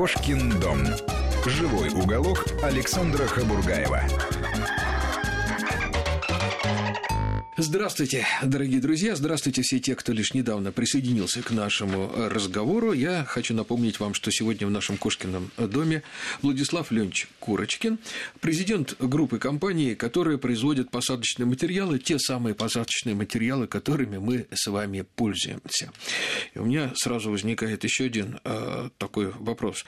Кошкин 0.00 0.58
дом. 0.60 0.78
Живой 1.44 1.90
уголок 1.90 2.46
Александра 2.62 3.26
Хабургаева. 3.26 4.00
Здравствуйте, 7.62 8.26
дорогие 8.42 8.80
друзья, 8.80 9.14
здравствуйте 9.14 9.60
все 9.60 9.80
те, 9.80 9.94
кто 9.94 10.14
лишь 10.14 10.32
недавно 10.32 10.72
присоединился 10.72 11.42
к 11.42 11.50
нашему 11.50 12.10
разговору. 12.16 12.94
Я 12.94 13.22
хочу 13.26 13.52
напомнить 13.52 14.00
вам, 14.00 14.14
что 14.14 14.30
сегодня 14.30 14.66
в 14.66 14.70
нашем 14.70 14.96
Кошкином 14.96 15.50
доме 15.58 16.02
Владислав 16.40 16.90
Ленч 16.90 17.26
Курочкин, 17.38 17.98
президент 18.40 18.96
группы 18.98 19.38
компаний, 19.38 19.94
которые 19.94 20.38
производят 20.38 20.90
посадочные 20.90 21.44
материалы, 21.44 21.98
те 21.98 22.18
самые 22.18 22.54
посадочные 22.54 23.14
материалы, 23.14 23.66
которыми 23.66 24.16
мы 24.16 24.46
с 24.54 24.66
вами 24.66 25.04
пользуемся. 25.14 25.92
И 26.54 26.58
у 26.58 26.64
меня 26.64 26.92
сразу 26.94 27.30
возникает 27.30 27.84
еще 27.84 28.06
один 28.06 28.40
э, 28.42 28.88
такой 28.96 29.32
вопрос. 29.32 29.84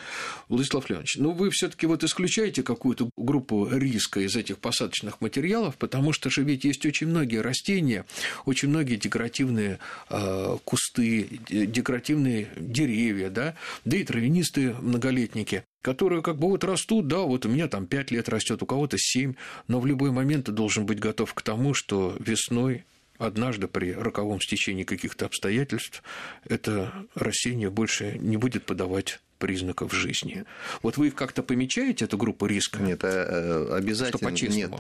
Владислав 0.50 0.90
Леонидович, 0.90 1.16
ну 1.16 1.30
вы 1.32 1.48
все-таки 1.48 1.86
вот 1.86 2.04
исключаете 2.04 2.62
какую-то 2.62 3.08
группу 3.16 3.66
риска 3.72 4.20
из 4.20 4.36
этих 4.36 4.58
посадочных 4.58 5.22
материалов, 5.22 5.78
потому 5.78 6.12
что 6.12 6.28
же 6.28 6.42
ведь 6.42 6.64
есть 6.64 6.84
очень 6.84 7.06
многие 7.06 7.40
растения, 7.40 7.61
растения, 7.62 8.04
очень 8.44 8.68
многие 8.68 8.96
декоративные 8.96 9.78
э, 10.10 10.56
кусты, 10.64 11.40
декоративные 11.48 12.48
деревья, 12.56 13.30
да, 13.30 13.54
да 13.84 13.96
и 13.96 14.04
травянистые 14.04 14.74
многолетники 14.74 15.64
которые 15.82 16.22
как 16.22 16.36
бы 16.36 16.48
вот 16.48 16.62
растут, 16.62 17.08
да, 17.08 17.18
вот 17.22 17.44
у 17.44 17.48
меня 17.48 17.66
там 17.66 17.86
5 17.86 18.12
лет 18.12 18.28
растет, 18.28 18.62
у 18.62 18.66
кого-то 18.66 18.96
7, 19.00 19.34
но 19.66 19.80
в 19.80 19.86
любой 19.86 20.12
момент 20.12 20.46
ты 20.46 20.52
должен 20.52 20.86
быть 20.86 21.00
готов 21.00 21.34
к 21.34 21.42
тому, 21.42 21.74
что 21.74 22.16
весной 22.20 22.84
однажды 23.18 23.66
при 23.66 23.92
роковом 23.92 24.40
стечении 24.40 24.84
каких-то 24.84 25.26
обстоятельств 25.26 26.04
это 26.44 26.92
растение 27.16 27.68
больше 27.68 28.16
не 28.20 28.36
будет 28.36 28.64
подавать 28.64 29.18
признаков 29.42 29.92
жизни. 29.92 30.44
Вот 30.82 30.96
вы 30.98 31.08
их 31.08 31.16
как-то 31.16 31.42
помечаете, 31.42 32.04
эту 32.04 32.16
группу 32.16 32.46
риска? 32.46 32.80
Нет, 32.80 33.00
э, 33.02 33.74
обязательно 33.74 34.36
что 34.36 34.46
нет. 34.46 34.70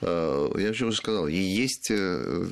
Э, 0.00 0.50
я 0.58 0.70
уже 0.70 0.92
сказал, 0.92 1.28
есть 1.28 1.92
э, 1.92 2.46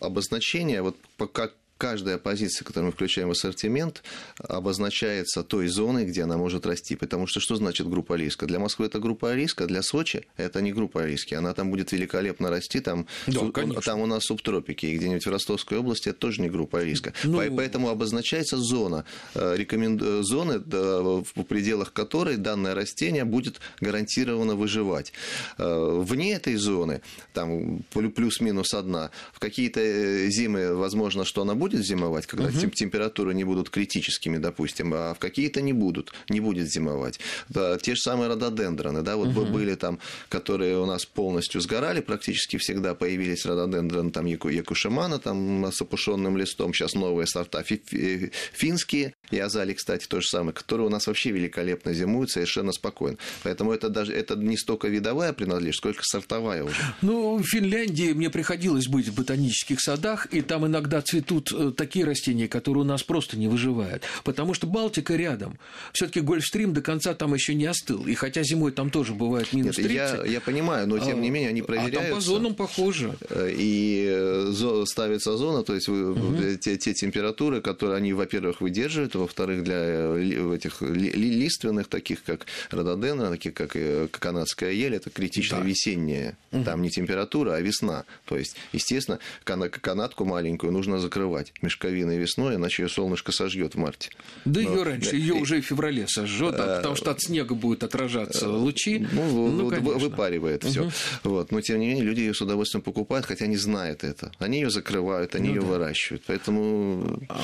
обозначение, 0.00 0.80
вот 0.80 0.96
как 1.34 1.52
каждая 1.78 2.18
позиция, 2.18 2.64
которую 2.64 2.86
мы 2.86 2.92
включаем 2.92 3.28
в 3.28 3.32
ассортимент, 3.32 4.02
обозначается 4.38 5.42
той 5.42 5.68
зоной, 5.68 6.04
где 6.04 6.22
она 6.22 6.36
может 6.36 6.66
расти. 6.66 6.96
Потому 6.96 7.26
что 7.26 7.40
что 7.40 7.56
значит 7.56 7.88
группа 7.88 8.14
риска? 8.14 8.46
Для 8.46 8.58
Москвы 8.58 8.86
это 8.86 8.98
группа 8.98 9.34
риска, 9.34 9.66
для 9.66 9.82
Сочи 9.82 10.26
это 10.36 10.60
не 10.60 10.72
группа 10.72 11.04
риска. 11.04 11.38
Она 11.38 11.52
там 11.54 11.70
будет 11.70 11.92
великолепно 11.92 12.50
расти, 12.50 12.80
там, 12.80 13.06
да, 13.26 13.40
там 13.84 14.00
у 14.00 14.06
нас 14.06 14.24
субтропики, 14.24 14.86
и 14.86 14.96
где-нибудь 14.96 15.26
в 15.26 15.30
Ростовской 15.30 15.78
области 15.78 16.08
это 16.08 16.18
тоже 16.18 16.42
не 16.42 16.48
группа 16.48 16.82
риска. 16.82 17.12
Ну... 17.24 17.42
Поэтому 17.56 17.88
обозначается 17.88 18.56
зона, 18.56 19.04
э, 19.34 19.54
рекомен... 19.56 20.22
зоны, 20.22 20.58
в 20.58 21.44
пределах 21.44 21.92
которой 21.92 22.36
данное 22.36 22.74
растение 22.74 23.24
будет 23.24 23.60
гарантированно 23.80 24.54
выживать. 24.54 25.12
Э, 25.58 26.00
вне 26.00 26.34
этой 26.34 26.56
зоны, 26.56 27.00
там 27.32 27.82
плюс-минус 27.92 28.74
одна, 28.74 29.10
в 29.32 29.38
какие-то 29.38 29.80
э, 29.80 30.28
зимы, 30.28 30.74
возможно, 30.74 31.24
что 31.24 31.42
она 31.42 31.54
будет 31.54 31.63
будет 31.64 31.86
зимовать, 31.86 32.26
когда 32.26 32.48
угу. 32.48 32.70
температуры 32.70 33.32
не 33.32 33.44
будут 33.44 33.70
критическими, 33.70 34.36
допустим, 34.36 34.92
а 34.92 35.14
в 35.14 35.18
какие-то 35.18 35.62
не 35.62 35.72
будут, 35.72 36.12
не 36.28 36.40
будет 36.40 36.70
зимовать. 36.70 37.18
Да, 37.48 37.78
те 37.78 37.94
же 37.94 38.00
самые 38.02 38.28
рододендроны, 38.28 39.02
да, 39.02 39.16
вот 39.16 39.28
угу. 39.28 39.46
были 39.46 39.74
там, 39.74 39.98
которые 40.28 40.78
у 40.78 40.84
нас 40.84 41.06
полностью 41.06 41.62
сгорали, 41.62 42.00
практически 42.00 42.58
всегда 42.58 42.94
появились 42.94 43.46
рододендроны, 43.46 44.10
там 44.10 44.26
Якушимана, 44.26 45.18
там 45.18 45.64
с 45.72 45.80
опушенным 45.80 46.36
листом, 46.36 46.74
сейчас 46.74 46.94
новые 46.94 47.26
сорта 47.26 47.62
финские, 47.62 49.14
и 49.30 49.38
азали, 49.38 49.72
кстати, 49.72 50.06
то 50.06 50.20
же 50.20 50.28
самое, 50.28 50.52
которые 50.52 50.86
у 50.86 50.90
нас 50.90 51.06
вообще 51.06 51.30
великолепно 51.30 51.94
зимуют, 51.94 52.30
совершенно 52.30 52.72
спокойно. 52.72 53.16
Поэтому 53.42 53.72
это 53.72 53.88
даже 53.88 54.12
это 54.12 54.36
не 54.36 54.58
столько 54.58 54.88
видовая 54.88 55.32
принадлежность, 55.32 55.78
сколько 55.78 56.02
сортовая 56.02 56.64
уже. 56.64 56.76
Ну, 57.00 57.38
в 57.38 57.44
Финляндии 57.44 58.12
мне 58.12 58.28
приходилось 58.28 58.86
быть 58.86 59.08
в 59.08 59.14
ботанических 59.14 59.80
садах, 59.80 60.26
и 60.26 60.42
там 60.42 60.66
иногда 60.66 61.00
цветут 61.00 61.52
такие 61.76 62.04
растения, 62.04 62.48
которые 62.48 62.82
у 62.82 62.86
нас 62.86 63.02
просто 63.02 63.36
не 63.36 63.48
выживают. 63.48 64.02
Потому 64.24 64.54
что 64.54 64.66
Балтика 64.66 65.14
рядом. 65.16 65.58
все 65.92 66.06
таки 66.06 66.20
Гольфстрим 66.20 66.72
до 66.72 66.82
конца 66.82 67.14
там 67.14 67.34
еще 67.34 67.54
не 67.54 67.66
остыл. 67.66 68.06
И 68.06 68.14
хотя 68.14 68.42
зимой 68.42 68.72
там 68.72 68.90
тоже 68.90 69.14
бывает 69.14 69.52
минус 69.52 69.76
30. 69.76 69.90
Нет, 69.90 70.26
я, 70.26 70.32
я 70.32 70.40
понимаю, 70.40 70.86
но 70.88 70.98
тем 70.98 71.20
не 71.20 71.30
менее 71.30 71.50
они 71.50 71.62
проверяются. 71.62 72.00
А 72.00 72.04
там 72.04 72.14
по 72.14 72.20
зонам 72.20 72.54
похоже. 72.54 73.16
Э, 73.30 73.50
и 73.50 74.06
э, 74.08 74.84
ставится 74.86 75.36
зона, 75.36 75.62
то 75.62 75.74
есть 75.74 75.88
угу. 75.88 76.36
те, 76.60 76.76
те 76.76 76.94
температуры, 76.94 77.60
которые 77.60 77.96
они, 77.96 78.12
во-первых, 78.12 78.60
выдерживают, 78.60 79.14
во-вторых, 79.14 79.64
для 79.64 80.16
этих 80.54 80.82
лиственных, 80.82 81.88
таких 81.88 82.22
как 82.24 82.46
рододендра, 82.70 83.30
таких 83.30 83.54
как 83.54 83.76
канадская 84.10 84.72
ель, 84.72 84.94
это 84.94 85.10
критично 85.10 85.58
да. 85.58 85.64
весенняя. 85.64 86.36
Угу. 86.52 86.64
Там 86.64 86.82
не 86.82 86.90
температура, 86.90 87.54
а 87.54 87.60
весна. 87.60 88.04
То 88.24 88.36
есть, 88.36 88.56
естественно, 88.72 89.18
канатку 89.44 90.24
маленькую 90.24 90.72
нужно 90.72 90.98
закрывать 90.98 91.43
сжигать 91.44 91.52
мешковиной 91.62 92.18
весной, 92.18 92.56
иначе 92.56 92.82
ее 92.82 92.88
солнышко 92.88 93.32
сожжет 93.32 93.74
в 93.74 93.78
марте. 93.78 94.10
Да 94.44 94.60
ее 94.60 94.82
раньше, 94.82 95.16
ее 95.16 95.34
уже 95.34 95.60
в 95.60 95.66
феврале 95.66 96.06
сожжет, 96.08 96.54
а, 96.58 96.76
потому 96.76 96.96
что 96.96 97.10
от 97.10 97.20
снега 97.20 97.54
будут 97.54 97.82
отражаться 97.82 98.48
лучи. 98.48 99.06
Ну, 99.12 99.50
ну 99.50 99.98
выпаривает 99.98 100.64
все. 100.64 100.90
Вот. 101.22 101.52
Но 101.52 101.60
тем 101.60 101.78
не 101.80 101.88
менее, 101.88 102.04
люди 102.04 102.20
ее 102.20 102.34
с 102.34 102.40
удовольствием 102.40 102.82
покупают, 102.82 103.26
хотя 103.26 103.46
не 103.46 103.56
знают 103.56 104.04
это. 104.04 104.32
Они 104.38 104.60
ее 104.60 104.70
закрывают, 104.70 105.34
они 105.34 105.48
ну, 105.48 105.54
ее 105.54 105.60
да. 105.60 105.66
выращивают. 105.66 106.22
Поэтому. 106.26 107.20
А, 107.28 107.40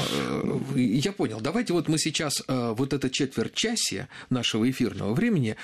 я 0.77 1.13
понял. 1.13 1.41
Давайте 1.41 1.73
вот 1.73 1.89
мы 1.89 1.99
сейчас 1.99 2.43
а, 2.47 2.73
вот 2.75 2.93
это 2.93 3.11
четверть 3.11 3.55
часе 3.55 4.09
нашего 4.31 4.69
эфирного 4.71 5.15
времени 5.15 5.57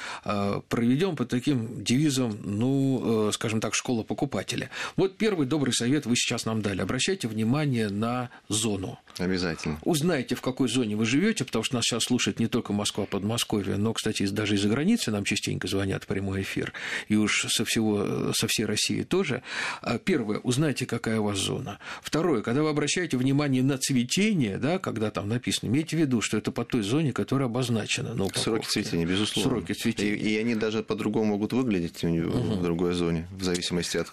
проведем 0.69 1.17
под 1.17 1.29
таким 1.29 1.85
девизом, 1.85 2.39
ну, 2.43 3.31
скажем 3.33 3.61
так, 3.61 3.75
школа 3.75 4.03
покупателя. 4.03 4.71
Вот 4.97 5.17
первый 5.17 5.47
добрый 5.47 5.73
совет 5.73 6.07
вы 6.07 6.17
сейчас 6.17 6.45
нам 6.45 6.63
дали. 6.63 6.81
Обращайте 6.81 7.29
внимание 7.29 7.89
на 7.89 8.26
зону. 8.49 8.99
Обязательно. 9.19 9.78
Узнайте, 9.82 10.34
в 10.34 10.43
какой 10.43 10.69
зоне 10.69 10.97
вы 10.97 11.06
живете, 11.06 11.44
потому 11.44 11.65
что 11.65 11.77
нас 11.77 11.84
сейчас 11.84 12.04
слушает 12.04 12.38
не 12.38 12.49
только 12.49 12.72
Москва, 12.72 13.06
Подмосковье, 13.06 13.77
но, 13.77 13.94
кстати, 13.94 14.27
даже 14.27 14.56
из-за 14.56 14.69
границы 14.69 15.10
нам 15.10 15.25
частенько 15.25 15.69
звонят 15.69 16.04
в 16.04 16.06
прямой 16.06 16.43
эфир, 16.43 16.72
и 17.09 17.16
уж 17.16 17.47
со, 17.49 17.65
всего, 17.65 18.32
со 18.34 18.47
всей 18.47 18.66
России 18.66 19.03
тоже. 19.03 19.43
А 19.81 19.99
первое, 19.99 20.38
узнайте, 20.38 20.84
какая 20.84 21.21
у 21.21 21.25
вас 21.25 21.38
зона. 21.38 21.78
Второе, 22.03 22.43
когда 22.43 22.62
вы 22.62 22.69
обращаете 22.69 23.16
внимание 23.16 23.62
на 23.62 23.78
цветение, 23.78 24.59
да, 24.59 24.78
когда 24.78 25.10
там 25.10 25.28
написано, 25.28 25.69
имейте 25.69 25.97
в 25.97 26.00
виду, 26.00 26.21
что 26.21 26.37
это 26.37 26.53
по 26.53 26.65
той 26.65 26.83
зоне, 26.83 27.12
которая 27.12 27.48
обозначена 27.48 28.15
на 28.15 28.27
Сроки 28.34 28.66
цветения, 28.66 29.06
безусловно. 29.06 29.50
Сроки 29.50 29.72
цветения. 29.72 30.15
И, 30.15 30.34
и 30.34 30.37
они 30.37 30.54
даже 30.54 30.83
по-другому 30.83 31.33
могут 31.33 31.53
выглядеть 31.53 32.04
угу. 32.04 32.28
в 32.31 32.62
другой 32.62 32.93
зоне, 32.93 33.28
в 33.31 33.43
зависимости 33.43 33.97
от, 33.97 34.12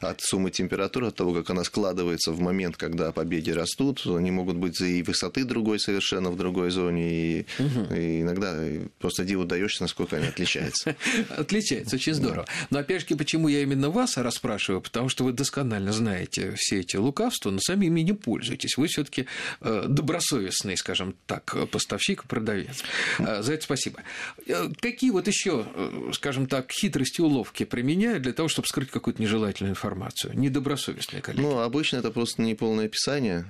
от 0.00 0.20
суммы 0.20 0.50
температуры, 0.50 1.08
от 1.08 1.16
того, 1.16 1.34
как 1.34 1.50
она 1.50 1.64
складывается 1.64 2.32
в 2.32 2.40
момент, 2.40 2.76
когда 2.76 3.12
побеги 3.12 3.50
растут, 3.50 4.06
они 4.06 4.30
могут 4.38 4.56
быть 4.56 4.80
и 4.80 5.02
высоты 5.02 5.44
другой 5.44 5.78
совершенно 5.78 6.30
в 6.30 6.36
другой 6.36 6.70
зоне, 6.70 7.10
и, 7.10 7.46
угу. 7.58 7.94
и 7.94 8.22
иногда 8.22 8.56
просто 8.98 9.24
диву 9.24 9.44
даешься, 9.44 9.82
насколько 9.82 10.16
они 10.16 10.26
отличаются. 10.26 10.96
Отличается, 11.36 11.96
очень 11.96 12.14
здорово. 12.14 12.46
Но 12.70 12.78
опять 12.78 13.08
же, 13.08 13.16
почему 13.16 13.48
я 13.48 13.62
именно 13.62 13.90
вас 13.90 14.16
расспрашиваю, 14.16 14.80
потому 14.80 15.08
что 15.08 15.24
вы 15.24 15.32
досконально 15.32 15.92
знаете 15.92 16.54
все 16.56 16.80
эти 16.80 16.96
лукавства, 16.96 17.50
но 17.50 17.58
сами 17.60 17.86
ими 17.86 18.00
не 18.00 18.12
пользуетесь. 18.12 18.76
Вы 18.76 18.86
все 18.86 19.04
таки 19.04 19.26
э, 19.60 19.84
добросовестный, 19.88 20.76
скажем 20.76 21.14
так, 21.26 21.56
поставщик 21.70 22.24
и 22.24 22.28
продавец. 22.28 22.82
Э, 23.18 23.42
за 23.42 23.54
это 23.54 23.64
спасибо. 23.64 24.02
Э, 24.46 24.68
какие 24.80 25.10
вот 25.10 25.26
еще, 25.26 25.66
скажем 26.12 26.46
так, 26.46 26.70
хитрости, 26.70 27.20
уловки 27.20 27.64
применяют 27.64 28.22
для 28.22 28.32
того, 28.32 28.48
чтобы 28.48 28.68
скрыть 28.68 28.90
какую-то 28.90 29.20
нежелательную 29.20 29.72
информацию? 29.72 30.38
Недобросовестные 30.38 31.22
коллеги. 31.22 31.42
Ну, 31.42 31.58
обычно 31.58 31.98
это 31.98 32.10
просто 32.10 32.42
неполное 32.42 32.86
описание 32.86 33.46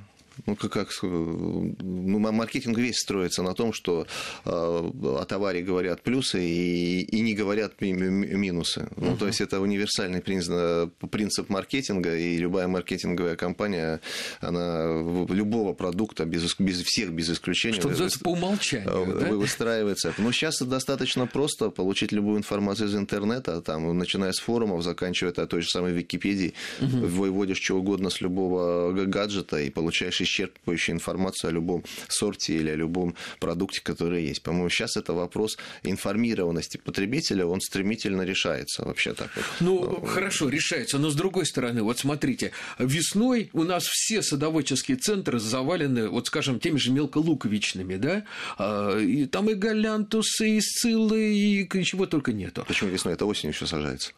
ну, 0.46 0.56
как, 0.56 0.72
как 0.72 0.88
ну, 1.02 2.18
маркетинг 2.18 2.78
весь 2.78 2.98
строится 2.98 3.42
на 3.42 3.54
том, 3.54 3.72
что 3.72 4.06
э, 4.44 4.50
о 4.50 5.24
товаре 5.26 5.62
говорят 5.62 6.02
плюсы 6.02 6.42
и, 6.42 7.02
и 7.02 7.20
не 7.20 7.34
говорят 7.34 7.80
минусы. 7.80 8.80
Uh-huh. 8.80 9.10
Ну, 9.10 9.16
то 9.16 9.26
есть 9.26 9.40
это 9.40 9.60
универсальный 9.60 10.20
принцип, 10.20 10.92
принцип 11.10 11.48
маркетинга, 11.48 12.16
и 12.16 12.36
любая 12.36 12.68
маркетинговая 12.68 13.36
компания, 13.36 14.00
она 14.40 14.86
любого 15.28 15.72
продукта, 15.72 16.24
без, 16.24 16.54
без 16.58 16.82
всех 16.82 17.10
без 17.12 17.30
исключения... 17.30 17.78
Что 17.78 17.88
называется, 17.88 18.20
по 18.20 18.30
умолчанию, 18.30 19.04
вы, 19.04 19.20
да? 19.20 19.32
выстраивается. 19.32 20.14
Но 20.18 20.32
сейчас 20.32 20.60
достаточно 20.60 21.26
просто 21.26 21.70
получить 21.70 22.12
любую 22.12 22.38
информацию 22.38 22.88
из 22.88 22.94
интернета, 22.94 23.60
там, 23.60 23.96
начиная 23.96 24.32
с 24.32 24.38
форумов, 24.38 24.82
заканчивая 24.82 25.32
той 25.32 25.62
же 25.62 25.68
самой 25.68 25.92
Википедией, 25.92 26.54
uh-huh. 26.80 27.06
вводишь 27.06 27.60
что 27.60 27.76
угодно 27.76 28.10
с 28.10 28.20
любого 28.20 28.92
гаджета 28.92 29.58
и 29.58 29.70
получаешь 29.70 30.20
исчерпывающую 30.28 30.92
информацию 30.92 31.50
о 31.50 31.52
любом 31.52 31.84
сорте 32.08 32.54
или 32.54 32.70
о 32.70 32.76
любом 32.76 33.14
продукте, 33.40 33.80
который 33.82 34.24
есть. 34.24 34.42
По-моему, 34.42 34.68
сейчас 34.68 34.96
это 34.96 35.12
вопрос 35.12 35.58
информированности 35.82 36.76
потребителя, 36.76 37.46
он 37.46 37.60
стремительно 37.60 38.22
решается 38.22 38.84
вообще 38.84 39.14
так. 39.14 39.30
Вот. 39.34 39.44
Ну, 39.60 40.06
хорошо, 40.06 40.48
решается, 40.48 40.98
но 40.98 41.10
с 41.10 41.14
другой 41.14 41.46
стороны, 41.46 41.82
вот 41.82 41.98
смотрите, 41.98 42.52
весной 42.78 43.50
у 43.52 43.64
нас 43.64 43.84
все 43.84 44.22
садоводческие 44.22 44.96
центры 44.96 45.38
завалены, 45.38 46.08
вот 46.08 46.26
скажем, 46.26 46.60
теми 46.60 46.78
же 46.78 46.90
мелколуковичными, 46.92 47.96
да, 47.96 48.24
а, 48.58 48.98
и 48.98 49.26
там 49.26 49.50
и 49.50 49.54
галянтусы, 49.54 50.56
и 50.56 50.60
сциллы, 50.60 51.34
и 51.34 51.84
чего 51.84 52.06
только 52.06 52.32
нету. 52.32 52.64
Почему 52.66 52.90
весной? 52.90 53.14
Это 53.14 53.24
осенью 53.26 53.54
еще 53.54 53.66
сажается. 53.66 54.12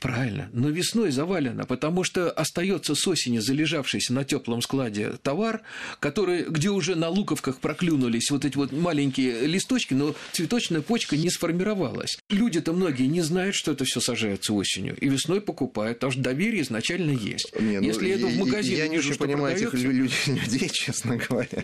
Правильно, 0.00 0.48
но 0.54 0.70
весной 0.70 1.10
завалено, 1.10 1.66
потому 1.66 2.04
что 2.04 2.30
остается 2.30 2.94
с 2.94 3.06
осени 3.06 3.38
залежавшийся 3.38 4.14
на 4.14 4.24
теплом 4.24 4.62
складе 4.62 5.12
товар, 5.22 5.60
который, 6.00 6.44
где 6.44 6.70
уже 6.70 6.96
на 6.96 7.10
луковках 7.10 7.58
проклюнулись 7.60 8.30
вот 8.30 8.46
эти 8.46 8.56
вот 8.56 8.72
маленькие 8.72 9.46
листочки, 9.46 9.92
но 9.92 10.14
цветочная 10.32 10.80
почка 10.80 11.18
не 11.18 11.28
сформировалась. 11.28 12.18
Люди-то 12.30 12.72
многие 12.72 13.08
не 13.08 13.20
знают, 13.20 13.54
что 13.54 13.72
это 13.72 13.84
все 13.84 14.00
сажается 14.00 14.54
осенью, 14.54 14.96
и 14.96 15.06
весной 15.06 15.42
покупают, 15.42 15.98
потому 15.98 16.12
что 16.12 16.22
доверие 16.22 16.62
изначально 16.62 17.10
есть. 17.10 17.52
Не, 17.60 17.80
ну, 17.80 17.86
Если 17.86 18.08
я 18.08 18.16
иду 18.16 18.28
в 18.28 18.38
магазин, 18.38 18.78
я 18.78 18.88
не 18.88 18.98
очень 18.98 19.16
понимаю 19.16 19.54
этих 19.54 19.74
людей, 19.74 20.68
честно 20.72 21.18
говоря. 21.18 21.62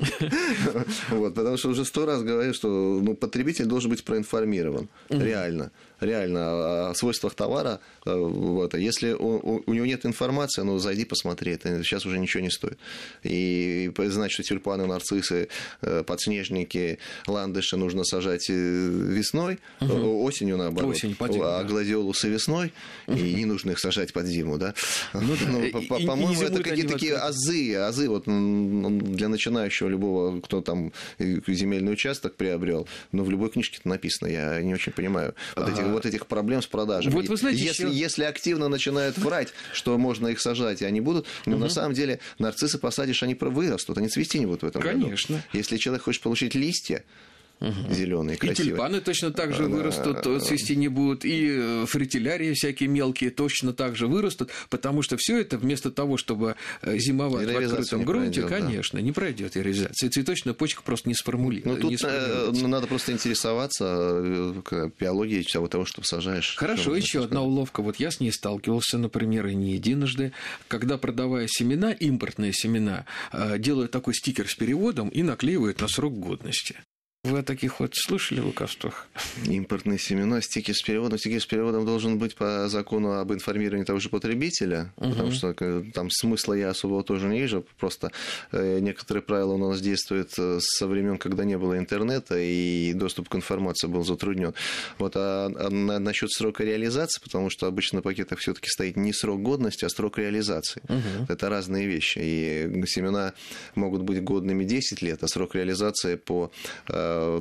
Вот, 1.09 1.35
потому 1.35 1.56
что 1.56 1.71
уже 1.71 1.87
сто 1.87 2.05
раз 2.05 2.23
говорю, 2.23 2.53
что 2.53 3.00
ну, 3.03 3.15
потребитель 3.15 3.65
должен 3.65 3.91
быть 3.91 4.05
проинформирован. 4.05 4.91
Реально 5.09 5.71
реально 6.00 6.91
о 6.91 6.94
свойствах 6.94 7.35
товара. 7.35 7.81
Вот. 8.28 8.75
А 8.75 8.78
если 8.78 9.12
у, 9.12 9.62
у 9.67 9.75
него 9.75 9.87
нет 9.87 10.06
информации, 10.06 10.62
ну, 10.62 10.78
зайди, 10.78 11.05
посмотри, 11.05 11.52
это 11.52 11.82
сейчас 11.82 12.06
уже 12.06 12.19
ничего 12.19 12.43
не 12.43 12.50
стоит. 12.50 12.78
И 13.23 13.90
знать, 13.96 14.32
что 14.32 14.43
тюльпаны, 14.43 14.87
нарциссы, 14.87 15.49
э, 15.82 16.05
подснежники, 16.05 16.99
ландыши 17.26 17.76
нужно 17.76 18.05
сажать 18.05 18.49
э, 18.49 18.52
весной, 18.52 19.58
угу. 19.81 20.23
осенью 20.23 20.56
наоборот, 20.56 20.96
Осень, 20.96 21.14
под 21.14 21.37
а 21.40 21.64
гладиолусы 21.64 22.28
весной, 22.28 22.73
угу. 23.06 23.17
и 23.17 23.34
не 23.34 23.44
нужно 23.44 23.73
их 23.73 23.78
сажать 23.78 24.12
под 24.12 24.26
зиму, 24.26 24.58
да? 24.58 24.75
Ну, 25.12 25.37
ну, 25.49 25.82
по-моему, 25.88 26.40
это 26.43 26.62
какие-то 26.62 26.93
такие 26.94 27.14
азы, 27.17 27.75
азы 27.75 28.08
вот 28.08 28.25
для 28.25 29.28
начинающего 29.28 29.88
любого, 29.88 30.40
кто 30.40 30.61
там 30.61 30.93
земельный 31.19 31.93
участок 31.93 32.37
приобрел, 32.37 32.88
но 33.12 33.25
в 33.25 33.31
любой 33.31 33.50
книжке 33.50 33.78
это 33.81 33.88
написано, 33.88 34.28
я 34.28 34.62
не 34.62 34.75
очень 34.75 34.93
понимаю 34.93 35.34
вот 35.56 35.69
этих 35.69 35.84
вот 35.84 36.06
этих 36.06 36.26
проблем 36.26 36.62
с 36.62 36.67
продажей. 36.67 37.11
Вот 37.12 37.28
вы 37.28 37.37
знаете, 37.37 37.62
если, 37.62 37.87
еще... 37.87 37.96
если 37.96 38.16
активно 38.25 38.69
начинают 38.69 39.19
врать, 39.19 39.49
что 39.73 39.97
можно 39.99 40.29
их 40.29 40.41
сажать, 40.41 40.83
и 40.83 40.85
они 40.85 41.01
будут, 41.01 41.27
но 41.47 41.57
угу. 41.57 41.65
на 41.65 41.69
самом 41.69 41.95
деле 41.95 42.21
нарциссы 42.39 42.79
посадишь, 42.79 43.23
они 43.23 43.35
вырастут, 43.35 43.99
они 43.99 44.09
цвести 44.09 44.39
не 44.39 44.47
будут 44.47 44.63
в 44.63 44.67
этом 44.67 44.83
Конечно. 44.83 45.03
году. 45.03 45.17
Конечно. 45.17 45.43
Если 45.53 45.77
человек 45.77 46.05
хочет 46.05 46.23
получить 46.23 46.55
листья, 46.55 47.05
угу. 47.61 47.93
зеленые, 47.93 48.37
красивые. 48.37 48.67
И 48.67 48.70
тюльпаны 48.70 49.00
точно 49.00 49.31
так 49.32 49.53
же 49.53 49.64
вырастут, 49.64 50.23
цвести 50.43 50.76
не 50.76 50.88
будут, 50.88 51.25
и 51.25 51.49
э, 51.50 51.87
фритилярии 51.87 52.53
всякие 52.53 52.88
мелкие 52.88 53.31
точно 53.31 53.73
так 53.73 53.97
же 53.97 54.06
вырастут, 54.06 54.50
потому 54.70 55.03
что 55.03 55.17
все 55.17 55.41
это 55.41 55.58
вместо 55.58 55.91
того, 55.91 56.17
чтобы 56.17 56.56
э, 56.82 56.99
зимовать 56.99 57.50
в 57.50 57.56
открытом 57.56 58.05
грунте, 58.05 58.43
пройдет, 58.43 58.67
конечно, 58.67 58.99
да. 58.99 59.05
не 59.05 59.12
пройдет 59.12 59.56
реализация. 59.56 60.11
цветочная 60.11 60.55
почка 60.55 60.82
просто 60.82 61.08
не 61.08 61.14
сформулирует. 61.14 61.82
Ну, 61.82 61.91
тут 61.91 62.00
э, 62.03 62.50
ну, 62.53 62.69
надо 62.69 62.87
просто 62.87 63.12
интересоваться 63.12 64.62
биологией 64.99 65.44
того, 65.44 65.69
того, 65.69 65.85
что 65.85 66.02
сажаешь. 66.05 66.56
Хорошо, 66.56 66.97
еще 66.97 67.25
одна 67.25 67.43
уловка. 67.43 67.82
Вот 67.82 67.97
я 67.97 68.11
с 68.11 68.20
ней 68.20 68.32
сталкивался, 68.32 68.99
например, 68.99 69.47
и 69.47 69.55
не 69.55 69.73
единожды, 69.75 70.32
когда, 70.69 70.99
продавая 70.99 71.47
семена, 71.49 71.93
импортные 71.93 72.52
семена, 72.52 73.06
делают 73.59 73.91
такой 73.91 74.14
стикер 74.14 74.49
с 74.49 74.55
переводом 74.55 75.09
и 75.09 75.23
наклеивают 75.23 75.81
на 75.81 75.88
срок 75.88 76.19
годности. 76.19 76.76
Вы 77.26 77.40
о 77.40 77.43
таких 77.43 77.81
вот 77.81 77.93
слышали 77.94 78.40
лукавствах? 78.40 79.08
Импортные 79.46 79.99
семена, 79.99 80.40
стики 80.40 80.70
с 80.73 80.81
переводом. 80.82 81.19
Стики 81.19 81.38
с 81.40 81.46
переводом 81.46 81.84
должен 81.84 82.19
быть 82.19 82.37
по 82.37 82.69
закону 82.69 83.19
об 83.19 83.32
информировании 83.32 83.84
того 83.84 83.99
же 83.99 84.08
потребителя, 84.08 84.93
угу. 84.96 85.11
потому 85.11 85.32
что 85.32 85.55
э, 85.58 85.82
там 85.93 86.08
смысла 86.11 86.55
я 86.55 86.70
особого 86.70 87.02
тоже 87.02 87.26
не 87.26 87.40
вижу. 87.40 87.67
Просто 87.78 88.12
э, 88.52 88.78
некоторые 88.78 89.23
правила 89.23 89.55
у 89.55 89.58
нас 89.58 89.81
действуют 89.81 90.34
э, 90.38 90.58
со 90.61 90.87
времен, 90.87 91.19
когда 91.19 91.44
не 91.44 91.58
было 91.58 91.76
интернета, 91.76 92.38
и 92.38 92.93
доступ 92.93 93.28
к 93.28 93.34
информации 93.34 93.88
был 93.88 94.05
затруднен. 94.05 94.55
Вот, 94.99 95.14
а, 95.17 95.46
а 95.46 95.70
насчет 95.70 96.31
срока 96.31 96.62
реализации, 96.62 97.20
потому 97.20 97.50
что 97.50 97.67
обычно 97.67 97.96
на 97.96 98.02
пакетах 98.02 98.38
все-таки 98.38 98.69
стоит 98.69 98.96
не 98.96 99.12
срок 99.12 99.43
годности, 99.43 99.84
а 99.84 99.88
срок 99.88 100.19
реализации. 100.19 100.81
Угу. 100.88 101.26
Это 101.28 101.49
разные 101.49 101.87
вещи. 101.87 102.20
И 102.23 102.87
семена 102.87 103.32
могут 103.75 104.02
быть 104.02 104.23
годными 104.23 104.64
10 104.64 105.02
лет, 105.02 105.25
а 105.25 105.28
срок 105.28 105.56
реализации 105.56 106.14
по 106.14 106.52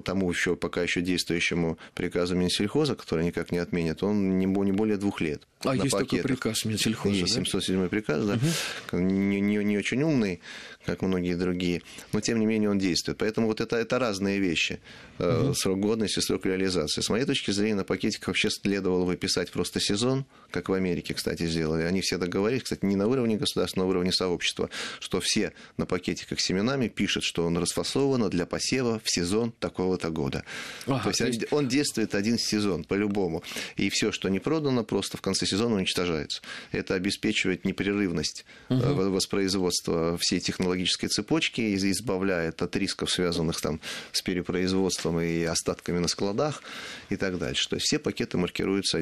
тому 0.03 0.29
еще 0.29 0.55
пока 0.55 0.81
еще 0.81 1.01
действующему 1.01 1.77
приказу 1.93 2.35
Минсельхоза, 2.35 2.95
который 2.95 3.25
никак 3.25 3.51
не 3.51 3.57
отменят, 3.57 4.03
он 4.03 4.37
не 4.37 4.47
более 4.47 4.97
двух 4.97 5.21
лет. 5.21 5.43
А 5.63 5.75
есть 5.75 5.91
пакетах. 5.91 6.09
такой 6.09 6.35
приказ 6.35 6.65
Минсельхоза, 6.65 7.15
Есть 7.15 7.33
707 7.33 7.81
да? 7.81 7.89
приказ, 7.89 8.25
да, 8.25 8.33
угу. 8.33 8.99
не, 8.99 9.39
не, 9.39 9.57
не 9.63 9.77
очень 9.77 10.03
умный, 10.03 10.41
как 10.85 11.01
многие 11.01 11.35
другие, 11.35 11.81
но 12.13 12.21
тем 12.21 12.39
не 12.39 12.45
менее 12.45 12.69
он 12.69 12.77
действует. 12.77 13.17
Поэтому 13.17 13.47
вот 13.47 13.61
это, 13.61 13.75
это 13.75 13.97
разные 13.97 14.39
вещи. 14.39 14.79
Угу. 15.17 15.53
Срок 15.55 15.79
годности, 15.79 16.19
срок 16.19 16.45
реализации. 16.45 17.01
С 17.01 17.09
моей 17.09 17.25
точки 17.25 17.51
зрения, 17.51 17.75
на 17.75 17.83
пакетиках 17.83 18.27
вообще 18.27 18.49
следовало 18.49 19.05
бы 19.05 19.15
писать 19.15 19.51
просто 19.51 19.79
сезон, 19.79 20.25
как 20.51 20.69
в 20.69 20.73
Америке, 20.73 21.13
кстати, 21.13 21.47
сделали. 21.47 21.83
Они 21.83 22.01
все 22.01 22.17
договорились, 22.17 22.63
кстати, 22.63 22.85
не 22.85 22.95
на 22.95 23.07
уровне 23.07 23.37
государства, 23.37 23.81
а 23.81 23.85
на 23.85 23.89
уровне 23.89 24.11
сообщества, 24.11 24.69
что 24.99 25.19
все 25.19 25.53
на 25.77 25.85
пакетиках 25.85 26.39
с 26.39 26.43
семенами 26.43 26.87
пишут, 26.87 27.23
что 27.23 27.45
он 27.45 27.57
расфасован 27.57 28.29
для 28.29 28.45
посева 28.45 29.01
в 29.03 29.09
сезон 29.09 29.51
такого-то 29.65 30.09
года. 30.11 30.43
Ага, 30.85 31.03
то 31.03 31.09
есть, 31.09 31.19
то 31.19 31.25
есть 31.25 31.53
он 31.53 31.67
действует 31.67 32.13
один 32.13 32.37
сезон 32.37 32.83
по-любому. 32.83 33.43
И 33.77 33.89
все, 33.89 34.11
что 34.11 34.29
не 34.29 34.39
продано, 34.39 34.83
просто 34.83 35.17
в 35.17 35.21
конце 35.21 35.45
сезона 35.45 35.75
уничтожается. 35.75 36.41
Это 36.71 36.93
обеспечивает 36.93 37.65
непрерывность 37.65 38.45
угу. 38.69 39.09
воспроизводства 39.11 40.17
всей 40.19 40.39
технологической 40.39 41.09
цепочки, 41.09 41.75
избавляет 41.75 42.61
от 42.61 42.75
рисков, 42.75 43.09
связанных 43.09 43.59
там, 43.61 43.79
с 44.11 44.21
перепроизводством 44.21 45.19
и 45.19 45.43
остатками 45.43 45.99
на 45.99 46.07
складах 46.07 46.61
и 47.09 47.15
так 47.15 47.37
дальше. 47.37 47.69
То 47.69 47.75
есть 47.75 47.87
все 47.87 47.99
пакеты 47.99 48.37
маркируются 48.37 48.97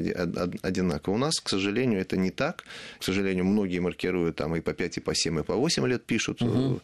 одинаково. 0.61 1.13
У 1.13 1.17
нас, 1.17 1.39
к 1.39 1.49
сожалению, 1.49 1.99
это 1.99 2.17
не 2.17 2.31
так. 2.31 2.63
К 2.99 3.03
сожалению, 3.03 3.45
многие 3.45 3.79
маркируют 3.79 4.37
там 4.37 4.55
и 4.55 4.61
по 4.61 4.73
5, 4.73 4.97
и 4.97 4.99
по 5.01 5.13
7, 5.15 5.39
и 5.39 5.43
по 5.43 5.55
8 5.55 5.87
лет 5.87 6.05
пишут. 6.05 6.41
Угу. 6.41 6.81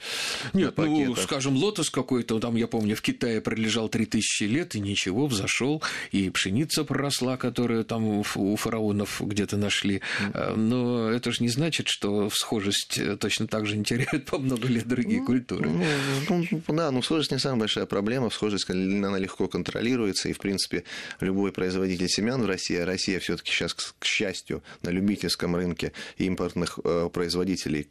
Нет, 0.53 0.73
ну, 0.77 1.15
скажем, 1.15 1.55
лотос 1.55 1.89
какой-то, 1.89 2.39
там, 2.39 2.55
я 2.55 2.67
помню, 2.67 2.95
в 2.95 3.01
Китае 3.01 3.41
пролежал 3.59 3.89
3000 3.89 4.43
лет, 4.43 4.75
и 4.75 4.79
ничего, 4.79 5.27
взошел, 5.27 5.83
и 6.11 6.29
пшеница 6.29 6.85
проросла, 6.85 7.35
которая 7.35 7.83
там 7.83 8.05
у 8.05 8.55
фараонов 8.55 9.21
где-то 9.21 9.57
нашли. 9.57 10.01
А, 10.33 10.55
но 10.55 11.09
это 11.09 11.31
же 11.33 11.43
не 11.43 11.49
значит, 11.49 11.89
что 11.89 12.29
схожесть 12.29 12.97
э, 12.97 13.17
точно 13.17 13.47
так 13.47 13.65
же 13.65 13.75
не 13.75 13.83
теряют 13.83 14.25
по 14.25 14.37
много 14.37 14.69
лет 14.69 14.87
другие 14.87 15.21
культуры. 15.21 15.69
Ну, 15.69 16.45
ну, 16.51 16.61
да, 16.69 16.89
ну 16.91 17.01
схожесть 17.01 17.31
не 17.31 17.39
самая 17.39 17.59
большая 17.59 17.85
проблема. 17.85 18.29
Схожесть, 18.29 18.69
она 18.69 19.17
легко 19.17 19.49
контролируется. 19.49 20.29
И, 20.29 20.33
в 20.33 20.39
принципе, 20.39 20.85
любой 21.19 21.51
производитель 21.51 22.07
семян 22.07 22.41
в 22.41 22.45
России, 22.45 22.77
а 22.77 22.85
Россия 22.85 23.19
все 23.19 23.35
таки 23.35 23.51
сейчас, 23.51 23.73
к 23.73 24.05
счастью, 24.05 24.63
на 24.83 24.89
любительском 24.89 25.53
рынке 25.55 25.91
импортных 26.17 26.79
э, 26.81 27.09
производителей 27.11 27.85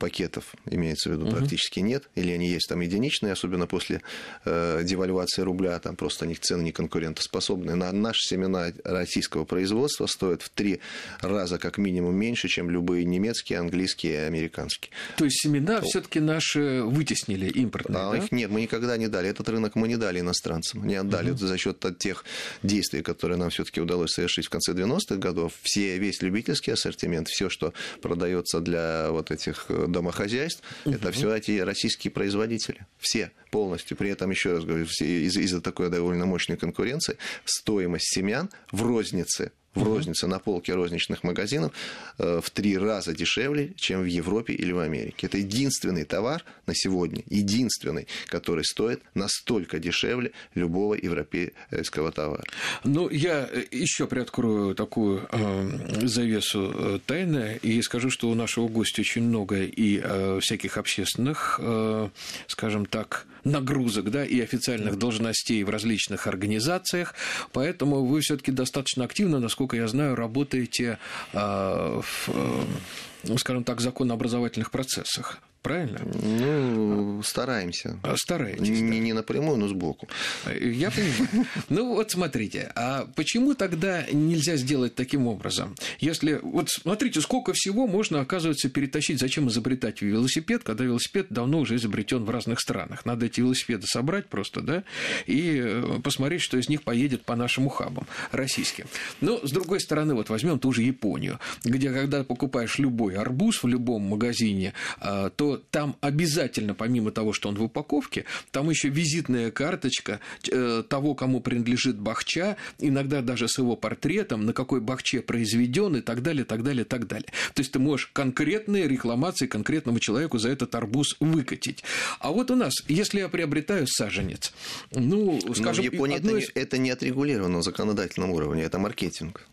пакетов, 0.00 0.54
имеется 0.68 1.10
в 1.10 1.12
виду, 1.12 1.26
угу. 1.26 1.36
практически 1.36 1.78
нет. 1.78 2.08
Или 2.16 2.32
они 2.32 2.48
есть 2.48 2.68
там 2.68 2.80
единичные, 2.80 3.32
особенно 3.32 3.68
после 3.68 4.02
э, 4.44 4.79
девальвации 4.84 5.42
рубля, 5.42 5.78
там 5.78 5.96
просто 5.96 6.26
них 6.26 6.40
цены 6.40 6.62
не 6.62 6.72
конкурентоспособны. 6.72 7.74
На 7.74 7.92
наши 7.92 8.20
семена 8.22 8.72
российского 8.84 9.44
производства 9.44 10.06
стоят 10.06 10.42
в 10.42 10.48
три 10.50 10.80
раза 11.20 11.58
как 11.58 11.78
минимум 11.78 12.14
меньше, 12.14 12.48
чем 12.48 12.70
любые 12.70 13.04
немецкие, 13.04 13.58
английские 13.58 14.12
и 14.12 14.16
американские. 14.16 14.92
То 15.16 15.24
есть 15.24 15.40
семена 15.42 15.80
все-таки 15.82 16.20
наши 16.20 16.82
вытеснили 16.82 17.48
импортные, 17.48 18.10
да? 18.10 18.16
Их 18.16 18.32
нет, 18.32 18.50
мы 18.50 18.62
никогда 18.62 18.96
не 18.96 19.08
дали. 19.08 19.28
Этот 19.28 19.48
рынок 19.48 19.74
мы 19.74 19.88
не 19.88 19.96
дали 19.96 20.20
иностранцам. 20.20 20.86
Не 20.86 20.96
отдали 20.96 21.30
угу. 21.30 21.38
за 21.38 21.58
счет 21.58 21.84
тех 21.98 22.24
действий, 22.62 23.02
которые 23.02 23.38
нам 23.38 23.50
все-таки 23.50 23.80
удалось 23.80 24.12
совершить 24.12 24.46
в 24.46 24.50
конце 24.50 24.72
90-х 24.72 25.16
годов. 25.16 25.52
Все, 25.62 25.98
весь 25.98 26.22
любительский 26.22 26.72
ассортимент, 26.72 27.28
все, 27.28 27.48
что 27.48 27.72
продается 28.00 28.60
для 28.60 29.10
вот 29.10 29.30
этих 29.30 29.66
домохозяйств, 29.68 30.62
угу. 30.84 30.94
это 30.94 31.12
все 31.12 31.34
эти 31.34 31.58
российские 31.60 32.10
производители. 32.10 32.86
Все 32.98 33.30
полностью. 33.50 33.96
При 33.96 34.10
этом, 34.10 34.30
еще 34.30 34.52
раз 34.52 34.64
из-за 34.78 35.60
такой 35.60 35.90
довольно 35.90 36.26
мощной 36.26 36.56
конкуренции, 36.56 37.16
стоимость 37.44 38.14
семян 38.14 38.50
в 38.72 38.82
рознице 38.82 39.52
в 39.74 39.82
рознице 39.82 40.26
на 40.26 40.38
полке 40.38 40.74
розничных 40.74 41.22
магазинов 41.22 41.72
э, 42.18 42.40
в 42.42 42.50
три 42.50 42.76
раза 42.76 43.12
дешевле, 43.12 43.72
чем 43.76 44.02
в 44.02 44.06
Европе 44.06 44.52
или 44.52 44.72
в 44.72 44.78
Америке. 44.78 45.26
Это 45.26 45.38
единственный 45.38 46.04
товар 46.04 46.44
на 46.66 46.74
сегодня, 46.74 47.22
единственный, 47.28 48.06
который 48.26 48.64
стоит 48.64 49.02
настолько 49.14 49.78
дешевле 49.78 50.32
любого 50.54 50.94
европейского 50.94 52.10
товара. 52.10 52.44
Ну, 52.84 53.08
я 53.08 53.48
еще 53.70 54.06
приоткрою 54.06 54.74
такую 54.74 55.28
э, 55.30 56.06
завесу 56.06 56.72
э, 56.74 56.98
тайны 57.06 57.58
и 57.62 57.80
скажу, 57.82 58.10
что 58.10 58.28
у 58.28 58.34
нашего 58.34 58.68
гостя 58.68 59.02
очень 59.02 59.22
много 59.22 59.62
и 59.62 60.00
э, 60.02 60.40
всяких 60.42 60.78
общественных, 60.78 61.60
э, 61.62 62.08
скажем 62.48 62.86
так, 62.86 63.26
нагрузок, 63.44 64.10
да, 64.10 64.24
и 64.24 64.40
официальных 64.40 64.98
должностей 64.98 65.62
в 65.62 65.70
различных 65.70 66.26
организациях, 66.26 67.14
поэтому 67.52 68.04
вы 68.04 68.20
все-таки 68.20 68.52
достаточно 68.52 69.04
активно, 69.04 69.38
насколько 69.38 69.59
я 69.76 69.88
знаю, 69.88 70.14
работаете 70.14 70.98
э, 71.32 71.38
в, 71.38 72.28
э, 72.28 73.36
скажем 73.38 73.64
так, 73.64 73.80
законообразовательных 73.80 74.70
процессах 74.70 75.40
правильно? 75.62 76.00
Ну, 76.22 77.22
стараемся. 77.22 77.98
А, 78.02 78.16
стараетесь. 78.16 78.68
Не, 78.68 78.80
да. 78.80 78.98
не 78.98 79.12
напрямую, 79.12 79.58
но 79.58 79.68
сбоку. 79.68 80.08
Я 80.46 80.90
понимаю. 80.90 81.46
Ну, 81.68 81.94
вот 81.94 82.10
смотрите, 82.10 82.72
а 82.74 83.06
почему 83.14 83.54
тогда 83.54 84.04
нельзя 84.10 84.56
сделать 84.56 84.94
таким 84.94 85.26
образом? 85.26 85.74
Если, 85.98 86.40
вот 86.42 86.70
смотрите, 86.70 87.20
сколько 87.20 87.52
всего 87.52 87.86
можно, 87.86 88.20
оказывается, 88.20 88.68
перетащить. 88.68 89.20
Зачем 89.20 89.48
изобретать 89.48 90.02
велосипед, 90.02 90.62
когда 90.62 90.84
велосипед 90.84 91.26
давно 91.30 91.60
уже 91.60 91.76
изобретен 91.76 92.24
в 92.24 92.30
разных 92.30 92.60
странах? 92.60 93.04
Надо 93.04 93.26
эти 93.26 93.40
велосипеды 93.40 93.86
собрать 93.86 94.28
просто, 94.28 94.60
да, 94.60 94.84
и 95.26 95.60
э, 95.62 96.00
посмотреть, 96.02 96.42
что 96.42 96.56
из 96.58 96.68
них 96.68 96.82
поедет 96.82 97.22
по 97.22 97.36
нашим 97.36 97.66
ухабам 97.66 98.06
российским. 98.32 98.86
Но, 99.20 99.44
с 99.46 99.50
другой 99.50 99.80
стороны, 99.80 100.14
вот 100.14 100.28
возьмем 100.28 100.58
ту 100.58 100.72
же 100.72 100.82
Японию, 100.82 101.38
где, 101.64 101.92
когда 101.92 102.24
покупаешь 102.24 102.78
любой 102.78 103.16
арбуз 103.16 103.62
в 103.62 103.68
любом 103.68 104.02
магазине, 104.02 104.72
а, 104.98 105.30
то 105.50 105.62
там 105.70 105.96
обязательно, 106.00 106.74
помимо 106.74 107.10
того, 107.10 107.32
что 107.32 107.48
он 107.48 107.56
в 107.56 107.62
упаковке, 107.62 108.24
там 108.52 108.70
еще 108.70 108.88
визитная 108.88 109.50
карточка 109.50 110.20
э, 110.48 110.84
того, 110.88 111.14
кому 111.14 111.40
принадлежит 111.40 111.98
бахча, 111.98 112.56
иногда 112.78 113.20
даже 113.20 113.48
с 113.48 113.58
его 113.58 113.74
портретом, 113.76 114.46
на 114.46 114.52
какой 114.52 114.80
бахче 114.80 115.20
произведен 115.20 115.96
и 115.96 116.00
так 116.00 116.22
далее, 116.22 116.44
так 116.44 116.62
далее, 116.62 116.84
так 116.84 117.06
далее. 117.06 117.28
То 117.54 117.60
есть 117.62 117.72
ты 117.72 117.78
можешь 117.80 118.10
конкретные 118.12 118.86
рекламации 118.86 119.46
конкретному 119.46 119.98
человеку 119.98 120.38
за 120.38 120.50
этот 120.50 120.74
арбуз 120.74 121.16
выкатить. 121.18 121.82
А 122.20 122.30
вот 122.30 122.50
у 122.50 122.54
нас, 122.54 122.74
если 122.86 123.18
я 123.18 123.28
приобретаю 123.28 123.86
саженец, 123.88 124.52
ну, 124.92 125.40
скажем... 125.54 125.84
Но 125.84 125.90
в 125.90 125.94
Японии 125.94 126.16
это, 126.18 126.28
из... 126.28 126.48
не, 126.54 126.60
это 126.62 126.78
не 126.78 126.90
отрегулировано 126.90 127.56
на 127.56 127.62
законодательном 127.62 128.30
уровне, 128.30 128.62
это 128.62 128.78
маркетинг. 128.78 129.48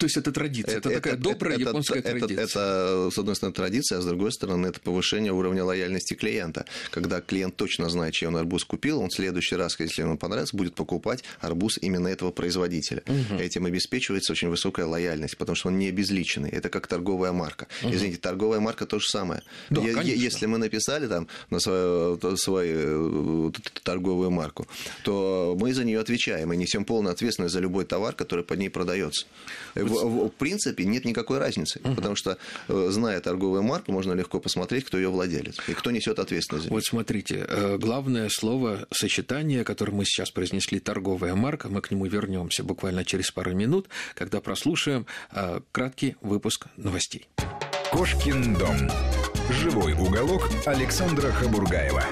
То 0.00 0.06
есть 0.06 0.16
это 0.16 0.32
традиция, 0.32 0.78
это, 0.78 0.88
это 0.88 0.98
такая 0.98 1.12
это, 1.12 1.22
добрая 1.22 1.54
это, 1.56 1.68
японская 1.68 1.98
это, 1.98 2.08
традиция. 2.08 2.34
Это, 2.42 2.58
это, 2.58 3.10
с 3.10 3.18
одной 3.18 3.36
стороны, 3.36 3.54
традиция, 3.54 3.98
а 3.98 4.00
с 4.00 4.06
другой 4.06 4.32
стороны, 4.32 4.68
это 4.68 4.80
повышение 4.80 5.30
уровня 5.30 5.62
лояльности 5.62 6.14
клиента. 6.14 6.64
Когда 6.90 7.20
клиент 7.20 7.56
точно 7.56 7.90
знает, 7.90 8.14
чей 8.14 8.26
он 8.26 8.36
арбуз 8.36 8.64
купил, 8.64 9.00
он 9.02 9.10
в 9.10 9.14
следующий 9.14 9.56
раз, 9.56 9.78
если 9.78 10.00
ему 10.00 10.16
понравится, 10.16 10.56
будет 10.56 10.74
покупать 10.74 11.22
арбуз 11.40 11.78
именно 11.82 12.08
этого 12.08 12.30
производителя. 12.30 13.02
Угу. 13.06 13.40
Этим 13.40 13.66
обеспечивается 13.66 14.32
очень 14.32 14.48
высокая 14.48 14.86
лояльность, 14.86 15.36
потому 15.36 15.54
что 15.54 15.68
он 15.68 15.78
не 15.78 15.88
обезличенный. 15.88 16.48
Это 16.48 16.70
как 16.70 16.86
торговая 16.86 17.32
марка. 17.32 17.66
Угу. 17.82 17.92
Извините, 17.92 18.20
торговая 18.20 18.60
марка 18.60 18.86
то 18.86 19.00
же 19.00 19.06
самое. 19.06 19.42
Да, 19.68 19.82
е- 19.82 20.16
если 20.16 20.46
мы 20.46 20.56
написали 20.56 21.08
там 21.08 21.28
на 21.50 21.60
свою, 21.60 22.18
свою 22.38 23.50
э, 23.50 23.52
торговую 23.82 24.30
марку, 24.30 24.66
то 25.04 25.54
мы 25.60 25.74
за 25.74 25.84
нее 25.84 26.00
отвечаем 26.00 26.54
и 26.54 26.56
несем 26.56 26.86
полную 26.86 27.12
ответственность 27.12 27.52
за 27.52 27.60
любой 27.60 27.84
товар, 27.84 28.14
который 28.14 28.46
под 28.46 28.58
ней 28.58 28.70
продается 28.70 29.26
в, 29.90 30.28
в 30.28 30.30
принципе 30.30 30.84
нет 30.84 31.04
никакой 31.04 31.38
разницы, 31.38 31.80
угу. 31.82 31.94
потому 31.94 32.16
что, 32.16 32.38
э, 32.68 32.88
зная 32.90 33.20
торговую 33.20 33.62
марку, 33.62 33.92
можно 33.92 34.12
легко 34.12 34.40
посмотреть, 34.40 34.84
кто 34.84 34.96
ее 34.96 35.08
владелец 35.08 35.56
и 35.68 35.74
кто 35.74 35.90
несет 35.90 36.18
ответственность. 36.18 36.70
Вот 36.70 36.84
смотрите, 36.84 37.44
э, 37.46 37.76
главное 37.78 38.28
слово 38.28 38.86
сочетание, 38.90 39.64
которое 39.64 39.92
мы 39.92 40.04
сейчас 40.04 40.30
произнесли, 40.30 40.80
торговая 40.80 41.34
марка, 41.34 41.68
мы 41.68 41.80
к 41.80 41.90
нему 41.90 42.06
вернемся 42.06 42.62
буквально 42.64 43.04
через 43.04 43.30
пару 43.30 43.54
минут, 43.54 43.88
когда 44.14 44.40
прослушаем 44.40 45.06
э, 45.32 45.60
краткий 45.72 46.16
выпуск 46.20 46.66
новостей. 46.76 47.28
Кошкин 47.90 48.54
дом. 48.54 48.76
Живой 49.50 49.94
уголок 49.94 50.48
Александра 50.64 51.32
Хабургаева. 51.32 52.04